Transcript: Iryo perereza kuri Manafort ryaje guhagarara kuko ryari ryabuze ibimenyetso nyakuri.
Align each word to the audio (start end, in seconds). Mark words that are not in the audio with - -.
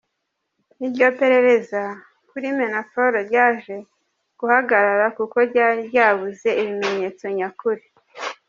Iryo 0.85 1.07
perereza 1.19 1.81
kuri 2.29 2.47
Manafort 2.57 3.15
ryaje 3.27 3.75
guhagarara 4.39 5.05
kuko 5.17 5.35
ryari 5.49 5.79
ryabuze 5.89 6.49
ibimenyetso 6.61 7.25
nyakuri. 7.37 7.83